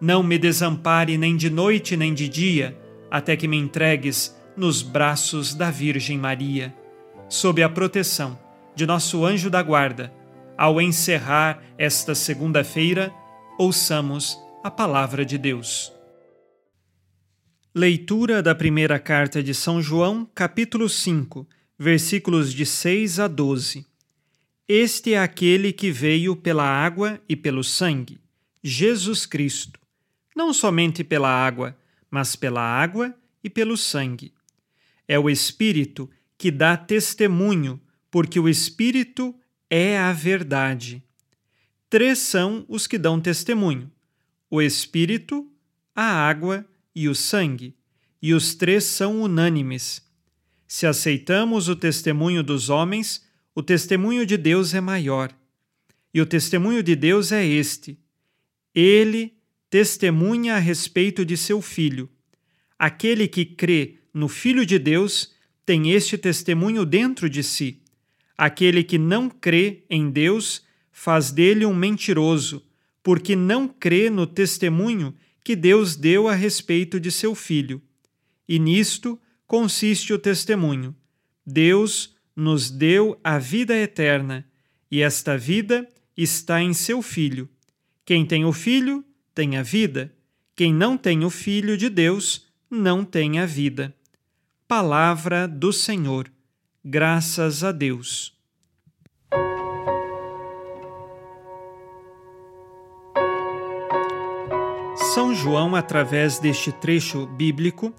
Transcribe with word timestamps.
não 0.00 0.22
me 0.22 0.38
desampare 0.38 1.18
nem 1.18 1.36
de 1.36 1.50
noite 1.50 1.96
nem 1.96 2.14
de 2.14 2.28
dia, 2.28 2.78
até 3.10 3.36
que 3.36 3.48
me 3.48 3.56
entregues 3.56 4.36
nos 4.56 4.82
braços 4.82 5.54
da 5.54 5.70
Virgem 5.70 6.18
Maria. 6.18 6.74
Sob 7.28 7.62
a 7.62 7.68
proteção 7.68 8.38
de 8.74 8.86
nosso 8.86 9.24
anjo 9.24 9.50
da 9.50 9.62
guarda, 9.62 10.12
ao 10.56 10.80
encerrar 10.80 11.62
esta 11.76 12.14
segunda-feira, 12.14 13.12
ouçamos 13.58 14.38
a 14.62 14.70
palavra 14.70 15.24
de 15.24 15.38
Deus. 15.38 15.92
Leitura 17.74 18.42
da 18.42 18.54
primeira 18.54 18.98
carta 18.98 19.42
de 19.42 19.54
São 19.54 19.80
João, 19.80 20.28
capítulo 20.34 20.88
5, 20.88 21.46
versículos 21.78 22.52
de 22.52 22.66
6 22.66 23.20
a 23.20 23.28
12. 23.28 23.86
Este 24.66 25.14
é 25.14 25.18
aquele 25.18 25.72
que 25.72 25.90
veio 25.90 26.34
pela 26.34 26.64
água 26.64 27.20
e 27.28 27.36
pelo 27.36 27.62
sangue, 27.62 28.18
Jesus 28.62 29.24
Cristo, 29.26 29.78
não 30.38 30.54
somente 30.54 31.02
pela 31.02 31.28
água, 31.28 31.76
mas 32.08 32.36
pela 32.36 32.62
água 32.62 33.12
e 33.42 33.50
pelo 33.50 33.76
sangue. 33.76 34.32
É 35.08 35.18
o 35.18 35.28
Espírito 35.28 36.08
que 36.38 36.52
dá 36.52 36.76
testemunho, 36.76 37.80
porque 38.08 38.38
o 38.38 38.48
Espírito 38.48 39.34
é 39.68 39.98
a 39.98 40.12
verdade. 40.12 41.02
Três 41.90 42.20
são 42.20 42.64
os 42.68 42.86
que 42.86 42.96
dão 42.96 43.20
testemunho: 43.20 43.90
o 44.48 44.62
Espírito, 44.62 45.50
a 45.92 46.04
água 46.04 46.64
e 46.94 47.08
o 47.08 47.16
sangue, 47.16 47.74
e 48.22 48.32
os 48.32 48.54
três 48.54 48.84
são 48.84 49.20
unânimes. 49.20 50.06
Se 50.68 50.86
aceitamos 50.86 51.68
o 51.68 51.74
testemunho 51.74 52.44
dos 52.44 52.70
homens, 52.70 53.26
o 53.56 53.62
testemunho 53.62 54.24
de 54.24 54.36
Deus 54.36 54.72
é 54.72 54.80
maior. 54.80 55.36
E 56.14 56.20
o 56.20 56.26
testemunho 56.26 56.80
de 56.80 56.94
Deus 56.94 57.32
é 57.32 57.44
este: 57.44 57.98
Ele 58.72 59.37
testemunha 59.70 60.56
a 60.56 60.58
respeito 60.58 61.24
de 61.24 61.36
seu 61.36 61.60
Filho. 61.60 62.08
Aquele 62.78 63.28
que 63.28 63.44
crê 63.44 63.96
no 64.12 64.28
Filho 64.28 64.64
de 64.64 64.78
Deus 64.78 65.34
tem 65.66 65.90
este 65.90 66.16
testemunho 66.16 66.84
dentro 66.86 67.28
de 67.28 67.42
si. 67.42 67.82
Aquele 68.36 68.82
que 68.82 68.98
não 68.98 69.28
crê 69.28 69.84
em 69.90 70.10
Deus 70.10 70.64
faz 70.90 71.30
dele 71.30 71.66
um 71.66 71.74
mentiroso, 71.74 72.64
porque 73.02 73.36
não 73.36 73.68
crê 73.68 74.08
no 74.10 74.26
testemunho 74.26 75.14
que 75.44 75.54
Deus 75.54 75.96
deu 75.96 76.28
a 76.28 76.34
respeito 76.34 76.98
de 76.98 77.10
seu 77.10 77.34
Filho. 77.34 77.82
E 78.48 78.58
nisto 78.58 79.20
consiste 79.46 80.12
o 80.12 80.18
testemunho. 80.18 80.94
Deus 81.46 82.14
nos 82.34 82.70
deu 82.70 83.18
a 83.22 83.38
vida 83.38 83.76
eterna, 83.76 84.46
e 84.90 85.02
esta 85.02 85.36
vida 85.36 85.88
está 86.16 86.62
em 86.62 86.72
seu 86.72 87.02
Filho. 87.02 87.48
Quem 88.04 88.24
tem 88.24 88.44
o 88.44 88.52
Filho 88.52 89.04
tem 89.38 89.56
a 89.56 89.62
vida. 89.62 90.12
Quem 90.56 90.74
não 90.74 90.98
tem 90.98 91.24
o 91.24 91.30
Filho 91.30 91.76
de 91.76 91.88
Deus 91.88 92.48
não 92.68 93.04
tem 93.04 93.38
a 93.38 93.46
vida. 93.46 93.94
Palavra 94.66 95.46
do 95.46 95.72
Senhor. 95.72 96.28
Graças 96.84 97.62
a 97.62 97.70
Deus. 97.70 98.36
São 105.14 105.32
João, 105.32 105.76
através 105.76 106.40
deste 106.40 106.72
trecho 106.72 107.24
bíblico, 107.28 107.94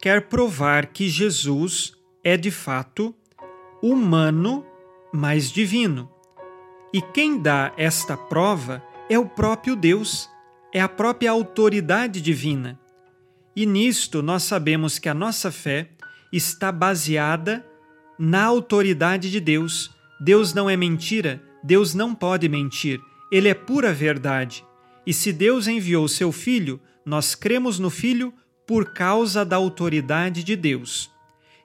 quer 0.00 0.28
provar 0.28 0.86
que 0.86 1.08
Jesus 1.08 1.94
é 2.22 2.36
de 2.36 2.52
fato 2.52 3.12
humano, 3.82 4.64
mas 5.12 5.50
divino. 5.50 6.08
E 6.92 7.02
quem 7.02 7.42
dá 7.42 7.72
esta 7.76 8.16
prova 8.16 8.80
é 9.10 9.18
o 9.18 9.26
próprio 9.26 9.74
Deus, 9.74 10.30
é 10.72 10.80
a 10.80 10.88
própria 10.88 11.30
autoridade 11.30 12.20
divina. 12.20 12.78
E 13.54 13.64
nisto 13.64 14.22
nós 14.22 14.42
sabemos 14.42 14.98
que 14.98 15.08
a 15.08 15.14
nossa 15.14 15.50
fé 15.50 15.88
está 16.32 16.70
baseada 16.70 17.64
na 18.18 18.44
autoridade 18.44 19.30
de 19.30 19.40
Deus. 19.40 19.90
Deus 20.20 20.52
não 20.52 20.68
é 20.68 20.76
mentira, 20.76 21.42
Deus 21.62 21.94
não 21.94 22.14
pode 22.14 22.48
mentir, 22.48 23.00
ele 23.30 23.48
é 23.48 23.54
pura 23.54 23.92
verdade. 23.92 24.64
E 25.06 25.12
se 25.12 25.32
Deus 25.32 25.66
enviou 25.66 26.08
seu 26.08 26.32
Filho, 26.32 26.80
nós 27.04 27.34
cremos 27.34 27.78
no 27.78 27.90
Filho 27.90 28.32
por 28.66 28.92
causa 28.92 29.44
da 29.44 29.56
autoridade 29.56 30.42
de 30.42 30.56
Deus. 30.56 31.10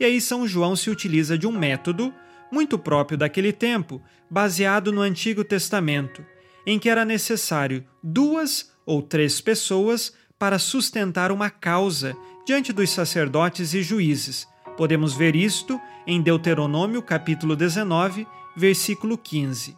E 0.00 0.04
aí 0.04 0.20
São 0.20 0.46
João 0.46 0.74
se 0.74 0.90
utiliza 0.90 1.38
de 1.38 1.46
um 1.46 1.56
método 1.56 2.12
muito 2.50 2.78
próprio 2.78 3.16
daquele 3.16 3.52
tempo, 3.52 4.02
baseado 4.30 4.92
no 4.92 5.00
Antigo 5.00 5.44
Testamento, 5.44 6.24
em 6.66 6.78
que 6.78 6.88
era 6.88 7.04
necessário 7.04 7.84
duas 8.02 8.72
ou 8.88 9.02
três 9.02 9.38
pessoas 9.38 10.14
para 10.38 10.58
sustentar 10.58 11.30
uma 11.30 11.50
causa 11.50 12.16
diante 12.46 12.72
dos 12.72 12.88
sacerdotes 12.88 13.74
e 13.74 13.82
juízes. 13.82 14.48
Podemos 14.78 15.12
ver 15.12 15.36
isto 15.36 15.78
em 16.06 16.22
Deuteronômio 16.22 17.02
capítulo 17.02 17.54
19, 17.54 18.26
versículo 18.56 19.18
15. 19.18 19.76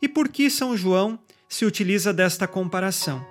E 0.00 0.08
por 0.08 0.28
que 0.28 0.48
São 0.48 0.76
João 0.76 1.18
se 1.48 1.64
utiliza 1.64 2.12
desta 2.12 2.46
comparação? 2.46 3.26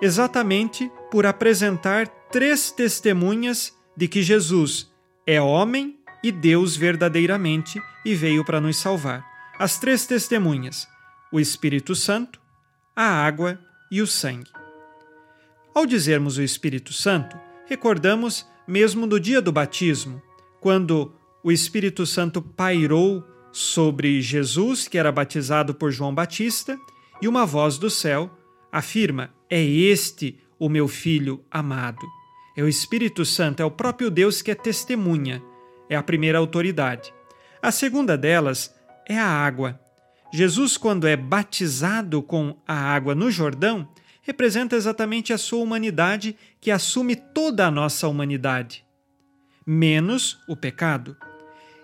Exatamente 0.00 0.88
por 1.10 1.26
apresentar 1.26 2.06
três 2.30 2.70
testemunhas 2.70 3.76
de 3.96 4.06
que 4.06 4.22
Jesus 4.22 4.88
é 5.26 5.42
homem 5.42 5.98
e 6.22 6.30
Deus 6.30 6.76
verdadeiramente 6.76 7.82
e 8.04 8.14
veio 8.14 8.44
para 8.44 8.60
nos 8.60 8.76
salvar. 8.76 9.26
As 9.58 9.78
três 9.78 10.06
testemunhas: 10.06 10.86
o 11.32 11.40
Espírito 11.40 11.96
Santo, 11.96 12.40
a 12.94 13.04
água 13.04 13.58
e 13.90 14.00
o 14.00 14.06
sangue. 14.06 14.50
Ao 15.74 15.86
dizermos 15.86 16.36
o 16.36 16.42
Espírito 16.42 16.92
Santo, 16.92 17.38
recordamos 17.66 18.46
mesmo 18.66 19.06
do 19.06 19.18
dia 19.18 19.40
do 19.40 19.52
batismo, 19.52 20.22
quando 20.60 21.12
o 21.42 21.50
Espírito 21.50 22.06
Santo 22.06 22.40
pairou 22.42 23.24
sobre 23.52 24.20
Jesus, 24.20 24.86
que 24.86 24.98
era 24.98 25.10
batizado 25.10 25.74
por 25.74 25.90
João 25.90 26.14
Batista, 26.14 26.78
e 27.20 27.26
uma 27.26 27.44
voz 27.44 27.78
do 27.78 27.90
céu 27.90 28.30
afirma: 28.70 29.34
É 29.48 29.62
este 29.62 30.38
o 30.58 30.68
meu 30.68 30.86
filho 30.86 31.44
amado. 31.50 32.06
É 32.56 32.62
o 32.62 32.68
Espírito 32.68 33.24
Santo, 33.24 33.60
é 33.60 33.64
o 33.64 33.70
próprio 33.70 34.10
Deus 34.10 34.42
que 34.42 34.50
é 34.50 34.54
testemunha, 34.54 35.42
é 35.88 35.96
a 35.96 36.02
primeira 36.02 36.38
autoridade. 36.38 37.12
A 37.62 37.70
segunda 37.70 38.16
delas 38.16 38.74
é 39.08 39.18
a 39.18 39.26
água. 39.26 39.80
Jesus, 40.32 40.76
quando 40.76 41.06
é 41.06 41.16
batizado 41.16 42.22
com 42.22 42.56
a 42.66 42.74
água 42.74 43.14
no 43.14 43.30
Jordão, 43.30 43.88
representa 44.22 44.76
exatamente 44.76 45.32
a 45.32 45.38
sua 45.38 45.62
humanidade, 45.62 46.36
que 46.60 46.70
assume 46.70 47.16
toda 47.16 47.66
a 47.66 47.70
nossa 47.70 48.06
humanidade, 48.06 48.84
menos 49.66 50.38
o 50.48 50.54
pecado. 50.54 51.16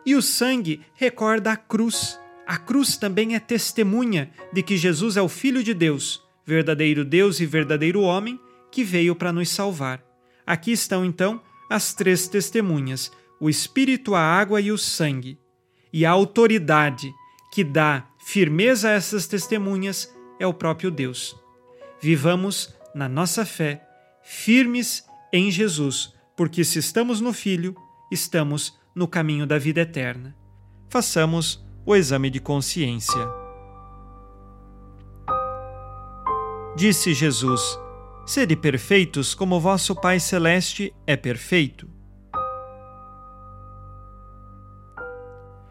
E 0.04 0.14
o 0.14 0.22
sangue 0.22 0.80
recorda 0.94 1.52
a 1.52 1.56
cruz. 1.56 2.18
A 2.46 2.56
cruz 2.56 2.96
também 2.96 3.34
é 3.34 3.40
testemunha 3.40 4.30
de 4.52 4.62
que 4.62 4.76
Jesus 4.76 5.16
é 5.16 5.22
o 5.22 5.28
Filho 5.28 5.64
de 5.64 5.74
Deus, 5.74 6.22
verdadeiro 6.44 7.04
Deus 7.04 7.40
e 7.40 7.46
verdadeiro 7.46 8.02
homem, 8.02 8.38
que 8.70 8.84
veio 8.84 9.16
para 9.16 9.32
nos 9.32 9.48
salvar. 9.48 10.00
Aqui 10.46 10.70
estão 10.70 11.04
então 11.04 11.42
as 11.68 11.92
três 11.92 12.28
testemunhas: 12.28 13.10
o 13.40 13.50
Espírito, 13.50 14.14
a 14.14 14.20
água 14.20 14.60
e 14.60 14.70
o 14.70 14.78
sangue. 14.78 15.36
E 15.92 16.06
a 16.06 16.10
autoridade 16.10 17.12
que 17.52 17.64
dá 17.64 18.06
firmeza 18.26 18.88
a 18.88 18.92
essas 18.92 19.28
testemunhas 19.28 20.12
é 20.40 20.44
o 20.44 20.52
próprio 20.52 20.90
Deus. 20.90 21.40
Vivamos 22.00 22.74
na 22.92 23.08
nossa 23.08 23.46
fé, 23.46 23.86
firmes 24.20 25.06
em 25.32 25.48
Jesus, 25.48 26.12
porque 26.36 26.64
se 26.64 26.80
estamos 26.80 27.20
no 27.20 27.32
Filho, 27.32 27.76
estamos 28.10 28.76
no 28.92 29.06
caminho 29.06 29.46
da 29.46 29.58
vida 29.58 29.82
eterna. 29.82 30.36
Façamos 30.88 31.64
o 31.86 31.94
exame 31.94 32.28
de 32.28 32.40
consciência. 32.40 33.28
Disse 36.74 37.14
Jesus: 37.14 37.78
Sede 38.26 38.56
perfeitos 38.56 39.36
como 39.36 39.60
vosso 39.60 39.94
Pai 39.94 40.18
Celeste 40.18 40.92
é 41.06 41.16
perfeito. 41.16 41.88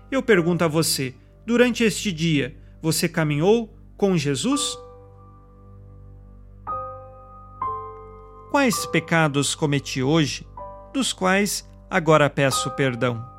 Eu 0.10 0.24
pergunto 0.24 0.64
a 0.64 0.70
você: 0.70 1.14
durante 1.46 1.84
este 1.84 2.12
dia, 2.12 2.58
você 2.82 3.08
caminhou 3.08 3.74
com 3.98 4.18
Jesus? 4.18 4.78
Quais 8.52 8.86
pecados 8.86 9.54
cometi 9.54 10.02
hoje, 10.02 10.48
dos 10.94 11.12
quais 11.12 11.70
agora 11.90 12.30
peço 12.30 12.72
perdão? 12.72 13.35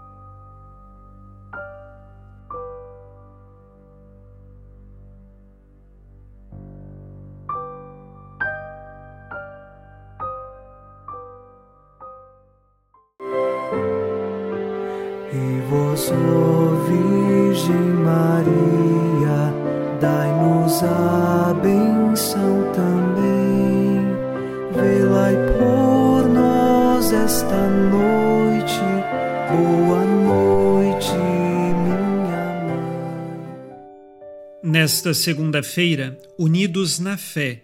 Dai-nos 20.00 20.82
a 20.82 21.54
benção 21.54 22.72
também. 22.72 24.04
Velai 24.72 25.34
por 25.58 26.28
nós 26.28 27.12
esta 27.12 27.68
noite. 27.68 28.80
Boa 29.50 30.04
noite, 30.04 31.12
minha 31.12 32.00
mãe. 32.66 33.50
Nesta 34.62 35.14
segunda-feira, 35.14 36.18
unidos 36.38 36.98
na 36.98 37.16
fé 37.16 37.62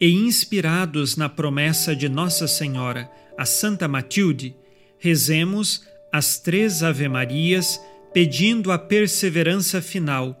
e 0.00 0.10
inspirados 0.10 1.16
na 1.16 1.28
promessa 1.28 1.94
de 1.94 2.08
Nossa 2.08 2.48
Senhora, 2.48 3.10
a 3.36 3.44
Santa 3.44 3.86
Matilde, 3.88 4.56
rezemos 4.98 5.82
as 6.12 6.38
três 6.38 6.82
Ave-Marias, 6.82 7.80
pedindo 8.12 8.70
a 8.70 8.78
perseverança 8.78 9.82
final 9.82 10.40